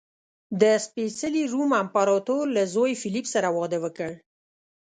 د 0.61 0.63
سپېڅلي 0.85 1.43
روم 1.53 1.71
امپراتور 1.81 2.43
له 2.55 2.63
زوی 2.73 2.93
فلیپ 3.01 3.25
سره 3.33 3.47
واده 3.57 3.77
وکړ. 3.83 4.11